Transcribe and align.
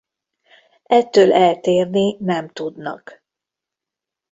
Ettől 0.83 1.33
eltérni 1.33 2.17
nem 2.19 2.49
tudnak. 2.49 3.23